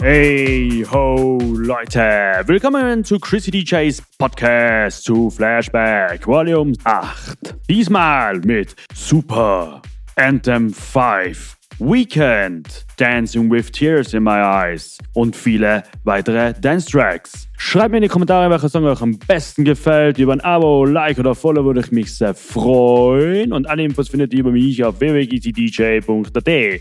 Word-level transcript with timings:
Hey 0.00 0.86
ho 0.88 1.38
Leute, 1.42 2.44
willkommen 2.46 3.02
zu 3.02 3.18
Chrissy 3.18 3.50
DJs 3.50 4.00
Podcast 4.16 5.02
zu 5.02 5.28
Flashback 5.28 6.24
Volume 6.24 6.72
8. 6.84 7.56
Diesmal 7.68 8.38
mit 8.38 8.76
Super 8.94 9.82
Anthem 10.14 10.72
5 10.72 11.57
Weekend, 11.80 12.84
Dancing 12.96 13.48
with 13.48 13.70
Tears 13.70 14.12
in 14.12 14.24
My 14.24 14.40
Eyes 14.40 14.98
und 15.14 15.36
viele 15.36 15.84
weitere 16.02 16.52
Dance 16.60 16.90
Tracks. 16.90 17.46
Schreibt 17.56 17.92
mir 17.92 17.98
in 17.98 18.02
die 18.02 18.08
Kommentare, 18.08 18.50
welcher 18.50 18.68
Song 18.68 18.84
euch 18.84 19.00
am 19.00 19.16
besten 19.18 19.64
gefällt. 19.64 20.18
Über 20.18 20.32
ein 20.32 20.40
Abo, 20.40 20.84
Like 20.84 21.18
oder 21.18 21.34
Follow 21.36 21.64
würde 21.64 21.80
ich 21.80 21.92
mich 21.92 22.16
sehr 22.16 22.34
freuen. 22.34 23.52
Und 23.52 23.68
alle 23.68 23.84
Infos 23.84 24.08
findet 24.08 24.32
ihr 24.32 24.40
über 24.40 24.50
mich 24.50 24.82
auf 24.82 24.98
www.dj.at. 24.98 26.80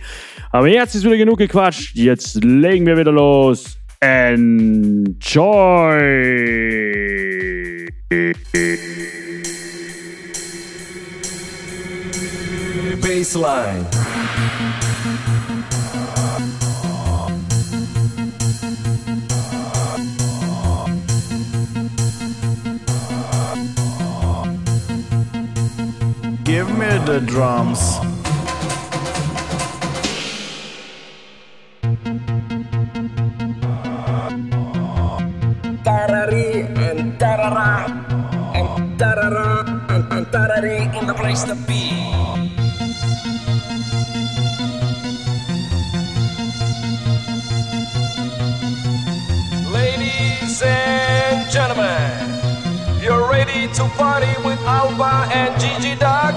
Aber 0.52 0.67
jetzt 0.67 0.95
ist 0.95 1.03
wieder 1.03 1.17
genug 1.17 1.38
gequatscht. 1.38 1.95
Jetzt 1.95 2.43
legen 2.43 2.85
wir 2.85 2.97
wieder 2.97 3.11
los. 3.11 3.77
Enjoy! 3.99 5.16
Baseline. 13.02 13.85
Give 26.48 26.70
me 26.70 26.88
the 27.03 27.20
drums. 27.20 28.00
Tarari 35.84 36.72
and 36.88 37.20
tarara 37.20 37.92
and 38.56 38.98
tarara 38.98 39.92
and, 39.92 40.25
tarari 40.28 40.88
in 40.98 41.08
the 41.08 41.14
place 41.14 41.44
to 41.44 41.56
be. 41.68 41.92
Ladies 49.70 50.62
and 50.64 51.52
gentlemen, 51.52 53.03
you're 53.03 53.30
ready 53.30 53.68
to 53.73 53.84
party 54.00 54.36
with 54.48 54.59
Alba 54.66 55.28
and 55.34 55.52
Gigi 55.59 55.95
Dag? 56.00 56.36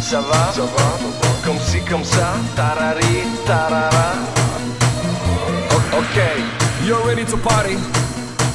Ça 0.00 0.20
va? 0.20 0.52
Ça 0.52 0.62
va? 0.62 0.86
Comme 1.44 1.58
si, 1.58 1.80
comme 1.90 2.04
ça, 2.04 2.34
tarari, 2.54 3.24
tarara. 3.44 4.14
Okay, 6.00 6.36
you're 6.86 7.04
ready 7.04 7.24
to 7.24 7.36
party. 7.36 7.76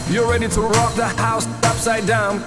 You're 0.10 0.30
ready 0.30 0.48
to 0.48 0.62
rock 0.62 0.96
the 0.96 1.08
house 1.22 1.48
upside 1.64 2.06
down. 2.08 2.42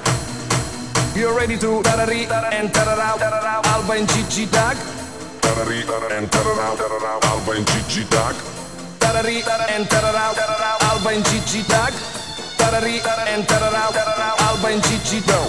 You're 1.15 1.37
ready 1.37 1.59
to 1.59 1.83
tarari 1.83 2.25
and 2.59 2.71
tarara, 2.73 3.19
tarara, 3.19 3.61
Alba 3.67 3.93
and 3.93 4.09
Gigi 4.09 4.47
Dag. 4.47 4.77
Tarari 5.63 6.19
and 6.19 6.29
tarara, 6.29 6.75
tarara, 6.75 7.25
Alba 7.31 7.53
and 7.53 7.65
Gigi 7.69 8.03
Dag. 8.11 8.35
Tarari 8.99 9.47
and 9.71 9.87
tarara, 9.87 10.35
tarara, 10.35 10.91
Alba 10.91 11.11
and 11.11 11.25
Gigi 11.25 11.63
Dag. 11.69 11.93
Tarari 12.59 12.99
and 13.31 13.47
tarara, 13.47 13.87
tarara, 13.95 14.35
Alba 14.43 14.67
and 14.67 14.83
Gigi 14.83 15.21
Dag. 15.21 15.47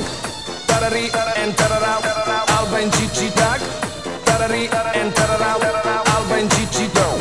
Tarari 0.69 1.09
and 1.41 1.53
tarara, 1.55 1.97
tarara, 2.05 2.45
Alba 2.59 2.77
and 2.77 2.93
Gigi 2.93 3.29
Dag. 3.33 3.59
Tarari 4.23 4.69
and 4.93 5.11
tarara, 5.15 5.57
tarara, 5.57 6.05
Alba 6.13 6.35
and 6.35 6.51
Gigi 6.51 6.87
Dag. 6.93 7.19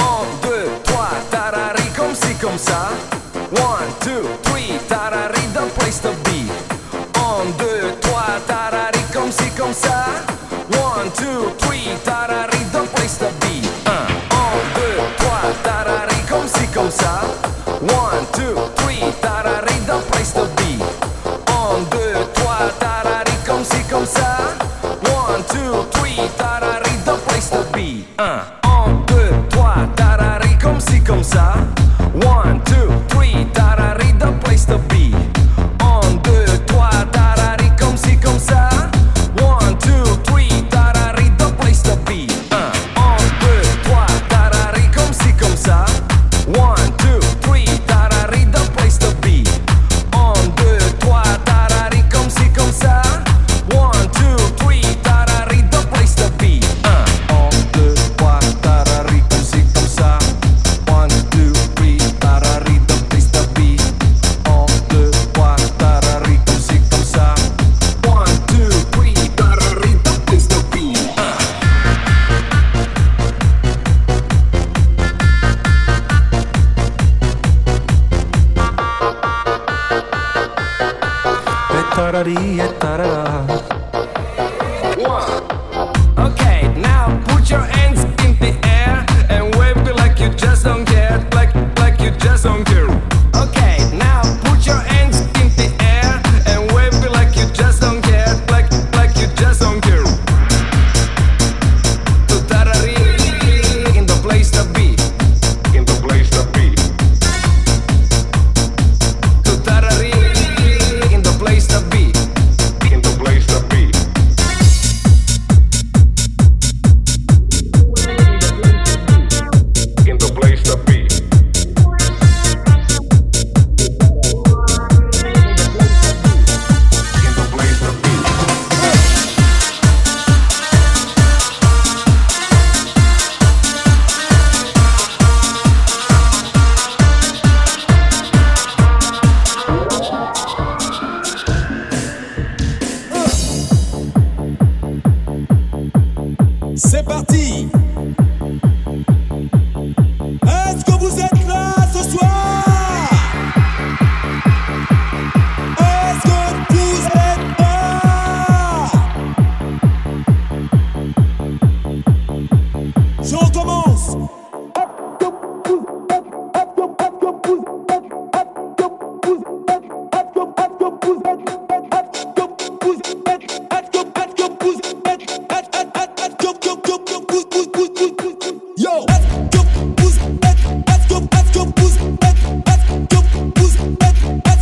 Un, 0.00 0.26
deux, 0.42 0.68
trois, 0.82 1.14
tarari, 1.30 1.86
comme 1.94 2.16
si, 2.16 2.34
comme 2.40 2.58
ça. 2.58 2.90
One, 3.52 3.86
two, 4.00 4.26
three, 4.50 4.80
tarari, 4.88 5.46
the 5.54 5.62
place 5.78 6.00
to 6.00 6.10
be. 6.24 6.50
Un, 7.14 7.52
deux, 7.56 7.94
trois, 8.00 8.40
tarari, 8.48 8.98
comme 9.14 9.30
si, 9.30 9.48
comme 9.56 9.72
ça. 9.72 10.35
1, 28.18 29.04
2, 29.08 29.14
3, 29.50 29.74
tarari, 29.94 30.56
comme 30.58 30.80
ci, 30.80 31.02
comme 31.02 31.22
ça. 31.22 31.54
1, 32.14 32.54
2, 32.64 32.88
3, 33.08 33.24
tarari. 33.52 33.75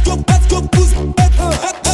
go, 0.05 0.17
let's 0.29 0.47
go, 0.47 0.61
pousse, 0.69 1.94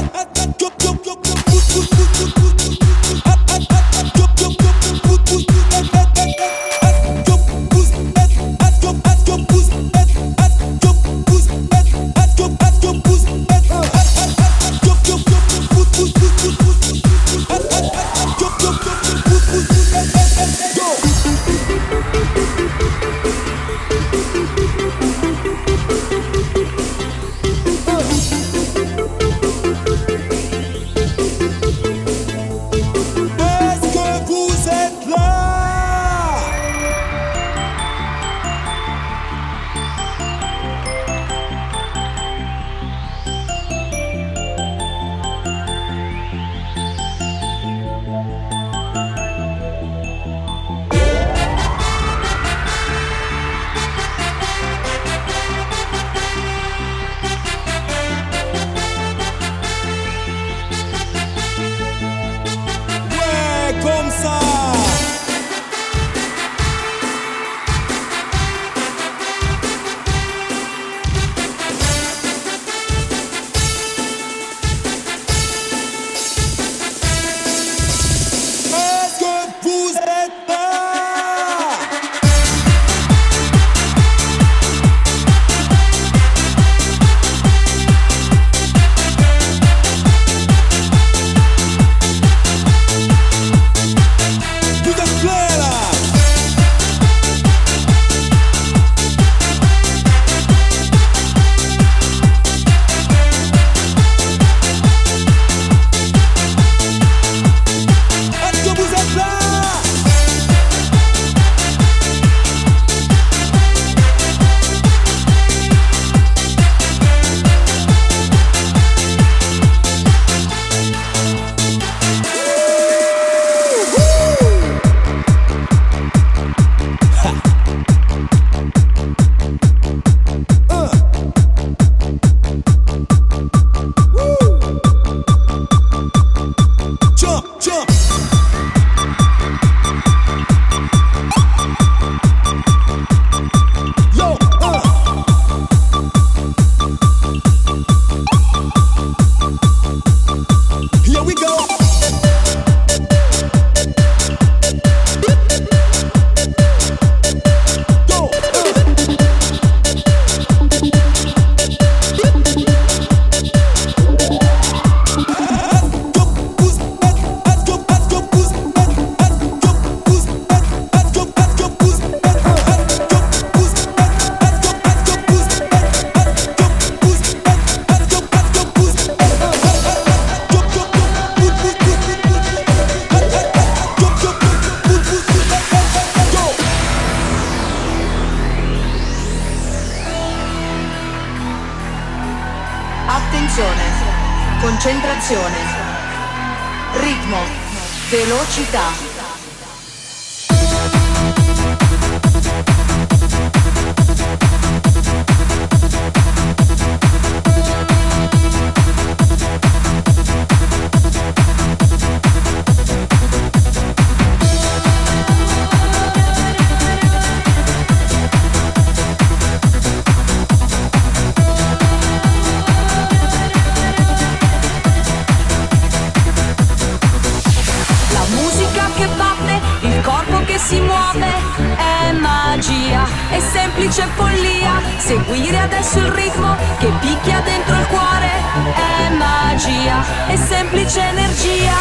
c'è 234.01 234.07
follia, 234.15 234.81
seguire 234.97 235.59
adesso 235.59 235.99
il 235.99 236.11
ritmo 236.13 236.57
che 236.79 236.91
picchia 237.01 237.41
dentro 237.41 237.75
il 237.75 237.87
cuore 237.89 238.31
è 238.75 239.11
magia, 239.11 240.27
è 240.27 240.37
semplice 240.37 241.01
energia. 241.01 241.75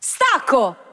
Stacco! 0.00 0.91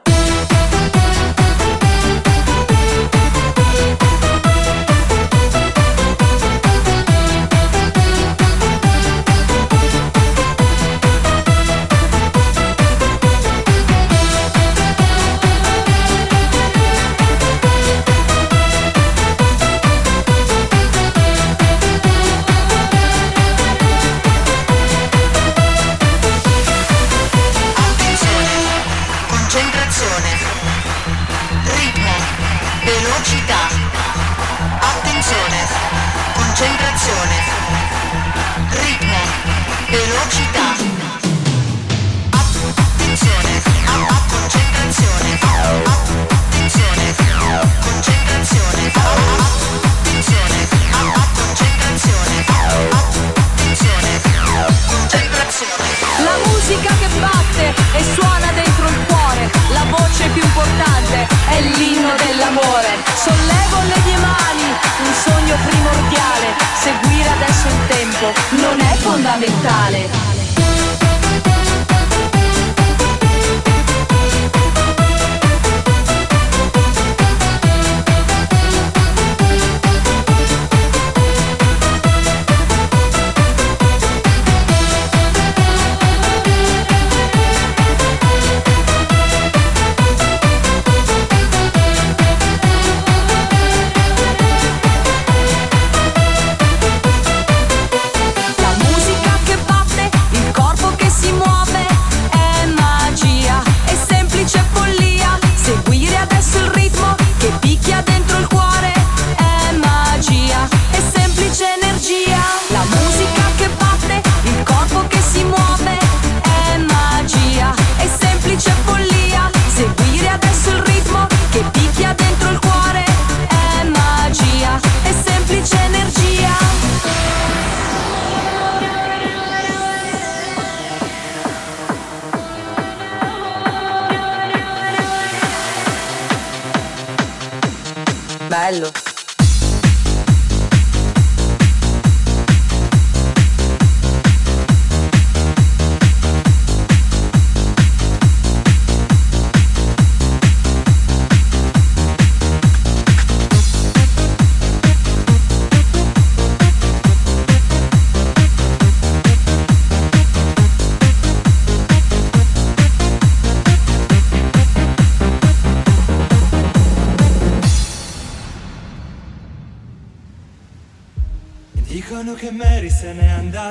mondiale, 66.10 66.54
seguire 66.74 67.28
adesso 67.28 67.68
il 67.68 67.86
tempo 67.86 68.32
non 68.62 68.80
è 68.80 68.94
fondamentale. 68.96 70.29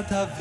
cada. 0.04 0.39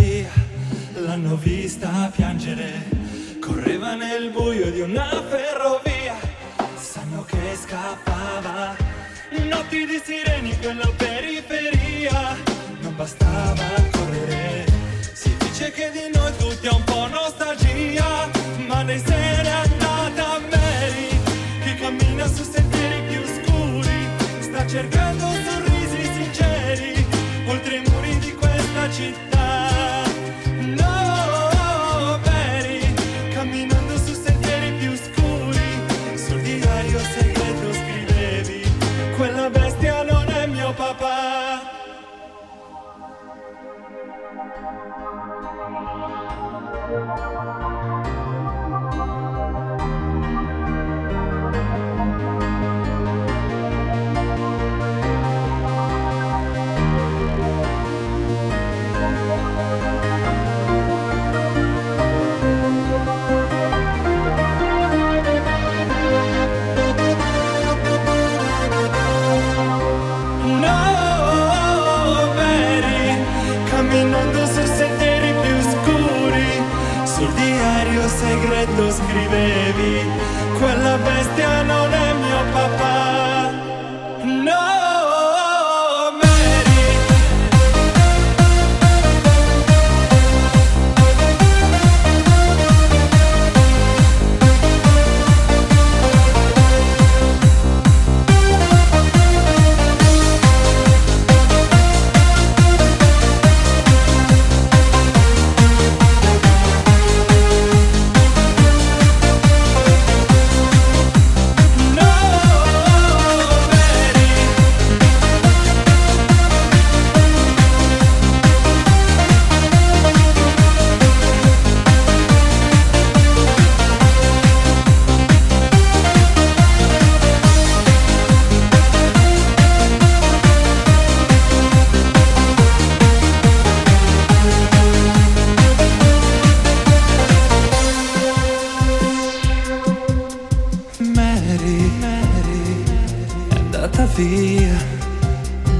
Andata 143.70 144.06
via, 144.16 144.74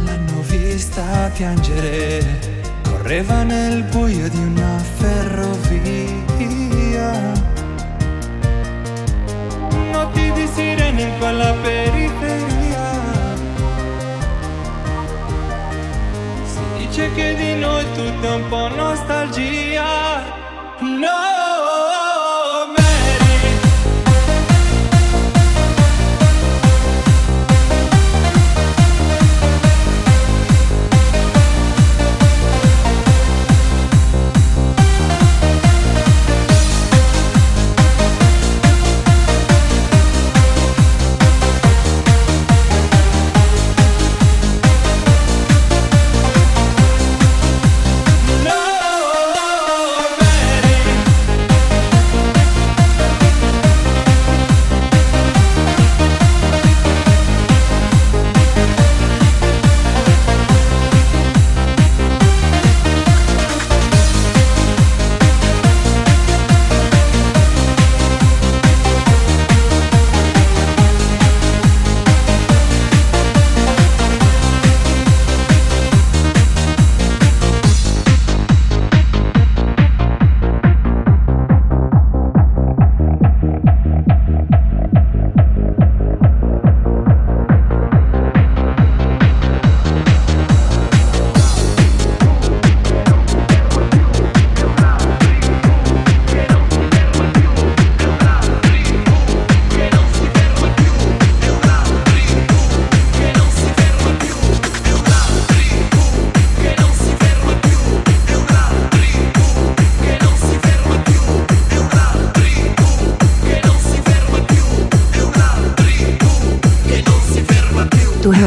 l'hanno 0.05 0.43
vista 0.43 1.31
piangere, 1.33 2.23
correva 2.83 3.43
nel 3.45 3.83
buio 3.85 4.29
di 4.29 4.37
una 4.37 4.79
ferrovia. 4.99 6.33
Notti 9.91 10.33
di 10.33 10.47
sirene 10.53 11.01
in 11.01 11.19
quella 11.19 11.55
periferia. 11.63 12.91
Si 16.45 16.61
dice 16.77 17.11
che 17.15 17.35
di 17.37 17.55
noi 17.59 17.85
tutto 17.95 18.27
è 18.27 18.35
un 18.35 18.49
po' 18.49 18.69
nostalgia. 18.69 20.23
No, 20.81 21.38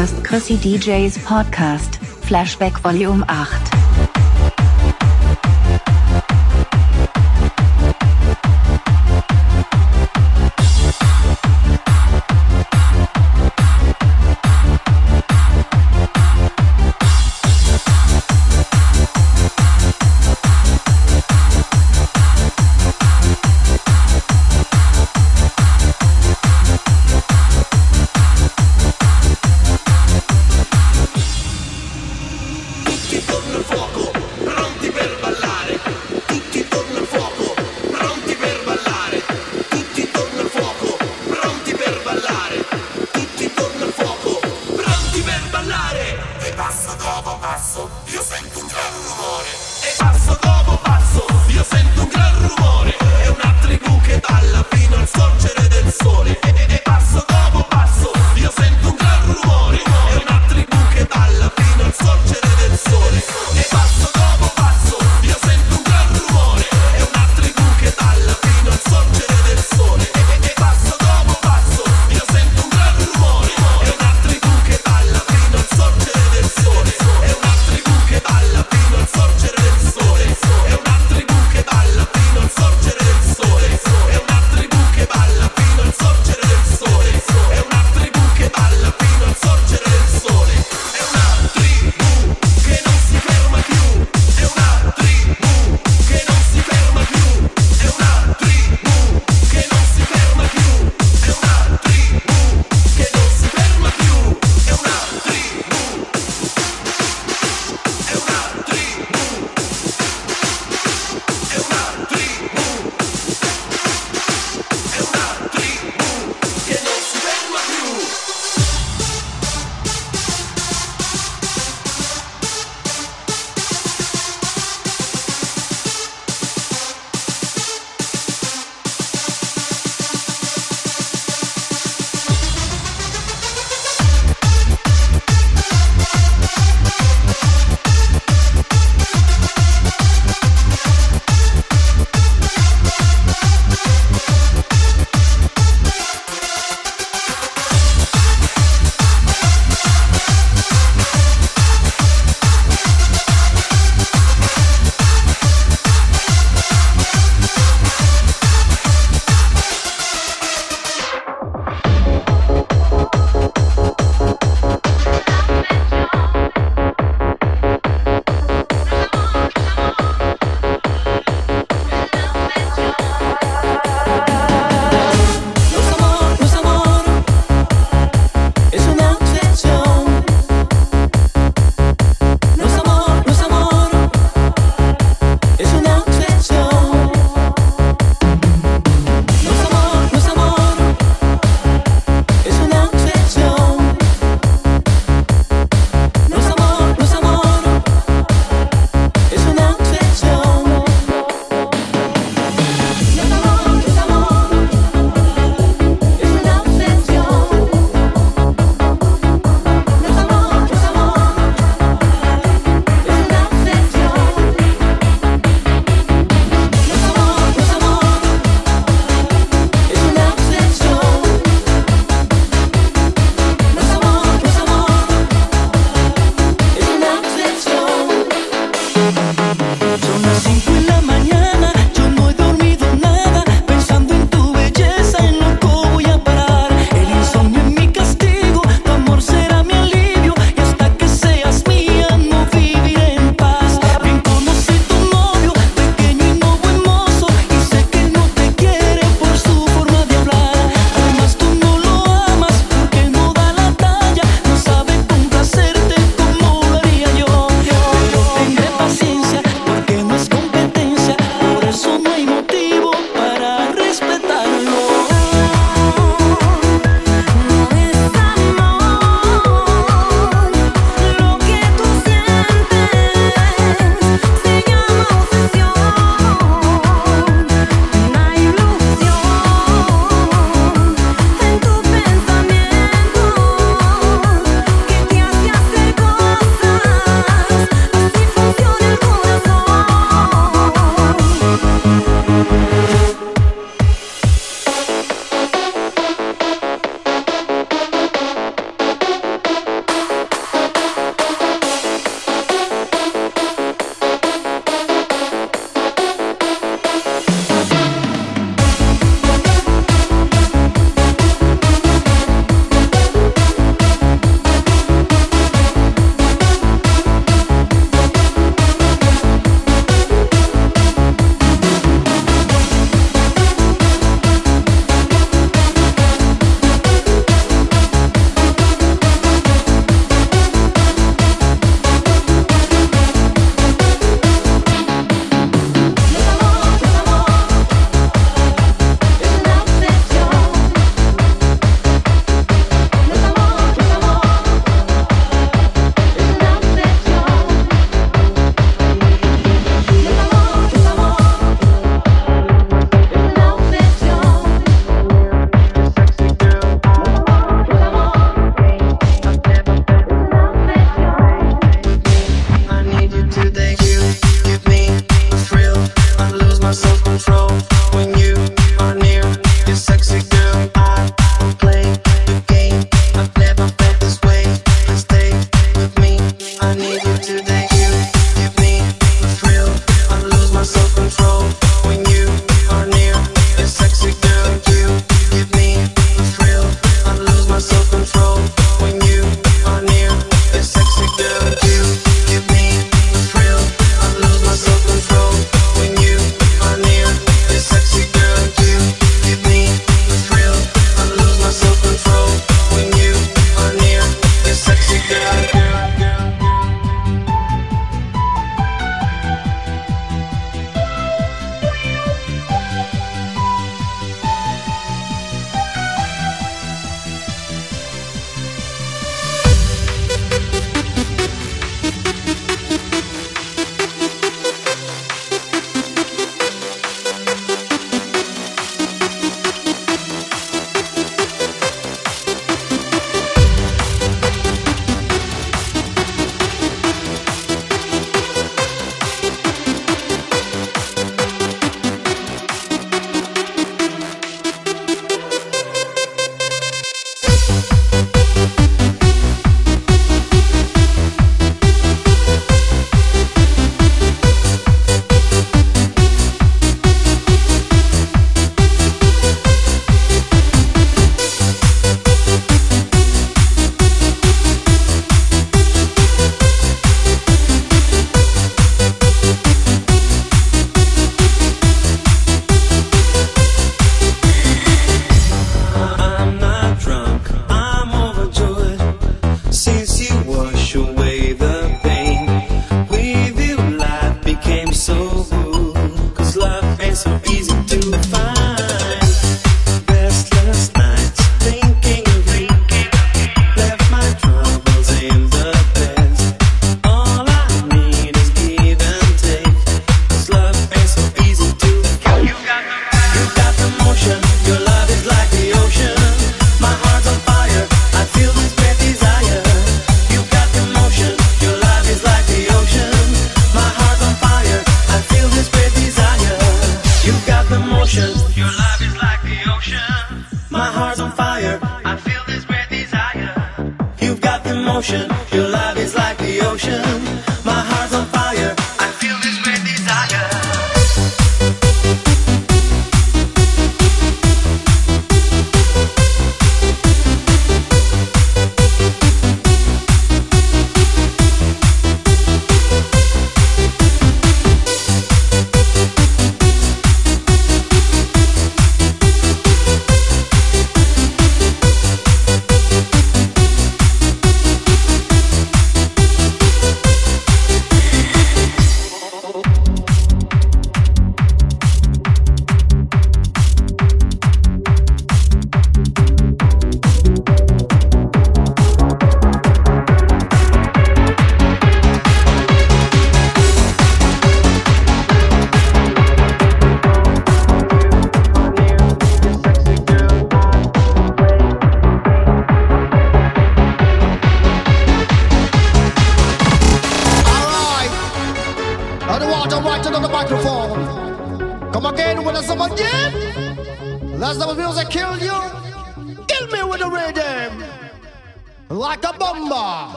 hörst 0.00 0.24
Chrissy 0.24 0.56
DJs 0.56 1.18
Podcast, 1.26 1.98
Flashback 2.22 2.82
Volume 2.82 3.22
8. 3.24 3.69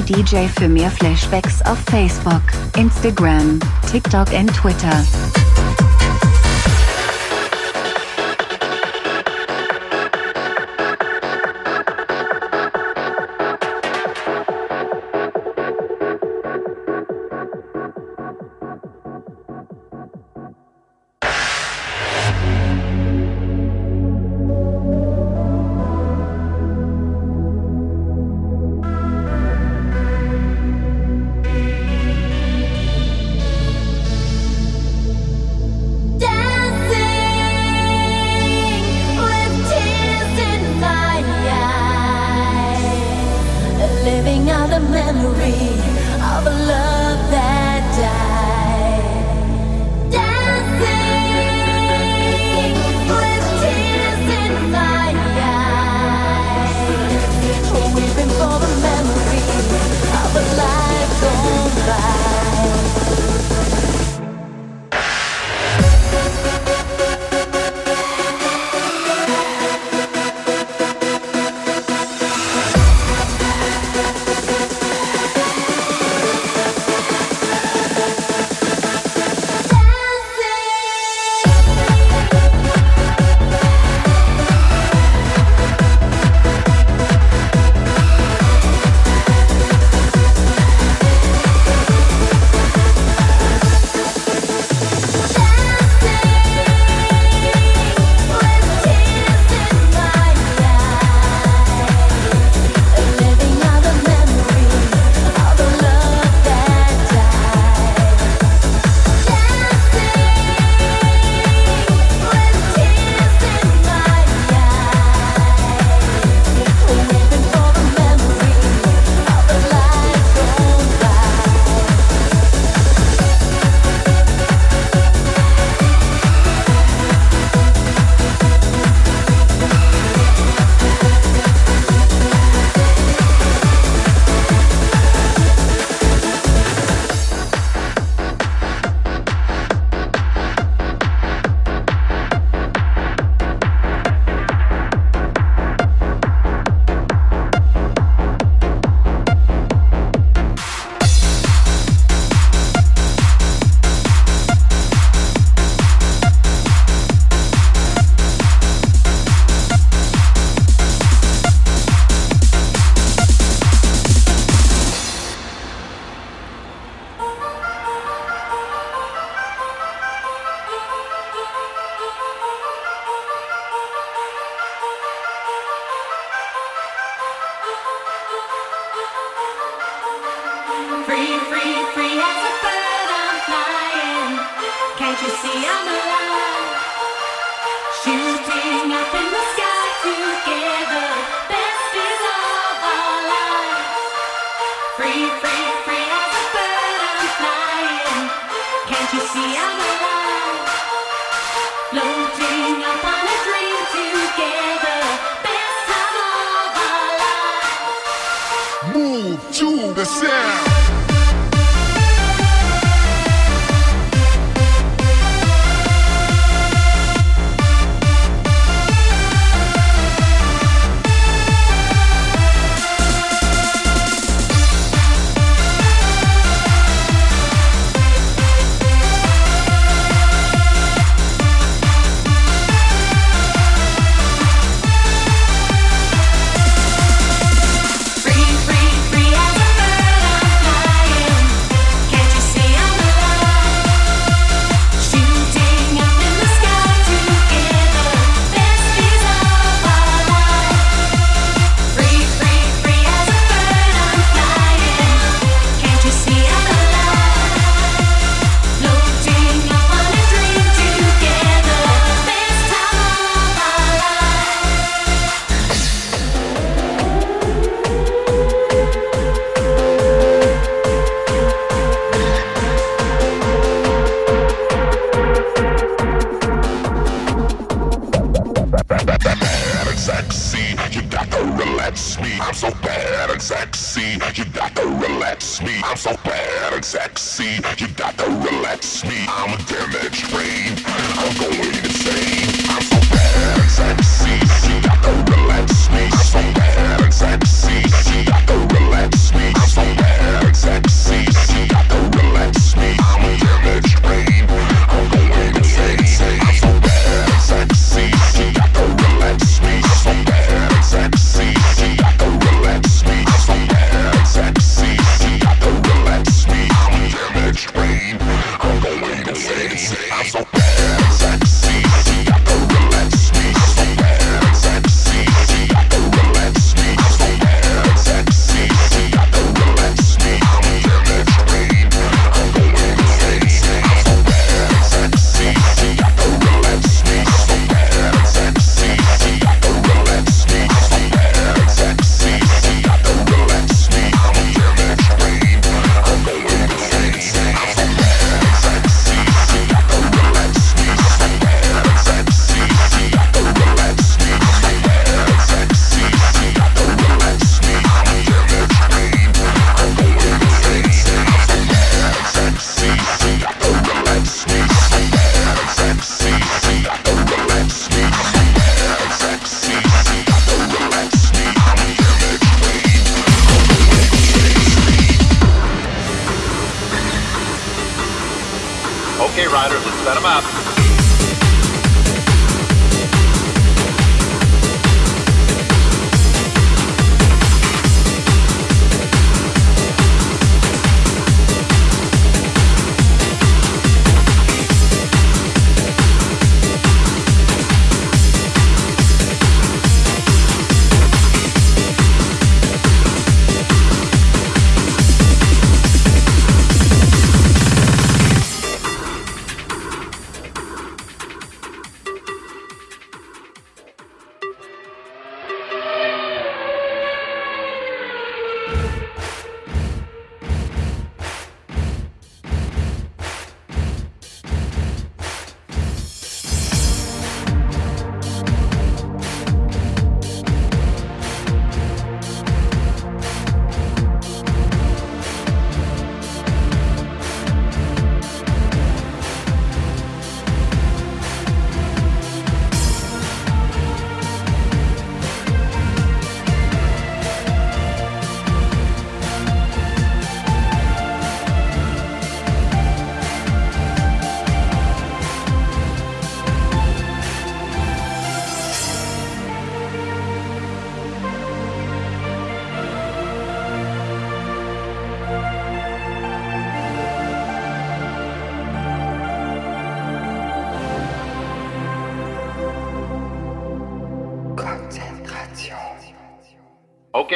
City 0.00 0.22
DJ 0.22 0.46
für 0.46 0.68
mehr 0.68 0.90
Flashbacks 0.90 1.60
auf 1.62 1.78
Facebook, 1.90 2.42
Instagram, 2.76 3.58
TikTok 3.90 4.32
und 4.32 4.48
Twitter. 4.54 5.04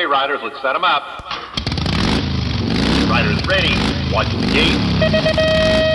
Okay, 0.04 0.10
riders, 0.10 0.40
let's 0.42 0.60
set 0.60 0.74
them 0.74 0.84
up. 0.84 1.02
Riders 3.08 3.40
ready. 3.46 3.72
Watch 4.12 4.28
the 4.32 4.50
gate. 4.52 5.93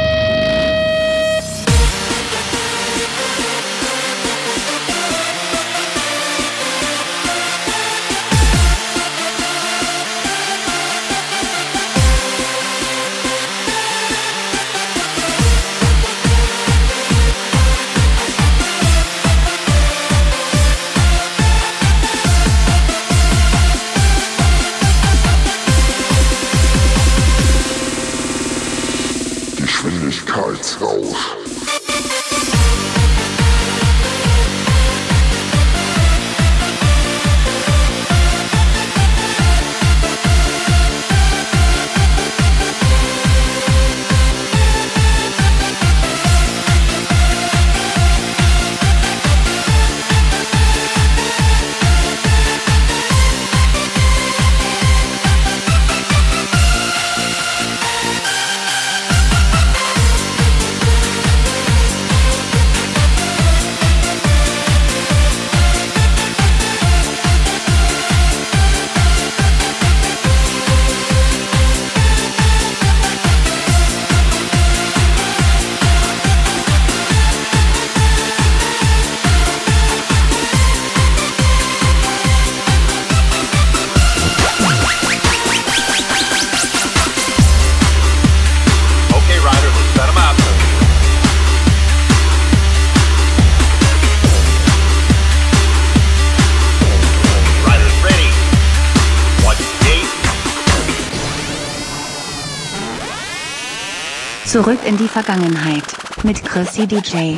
Zurück 104.49 104.79
in 104.83 104.97
die 104.97 105.07
Vergangenheit 105.07 105.83
mit 106.23 106.43
Chrissy 106.43 106.87
DJ. 106.87 107.37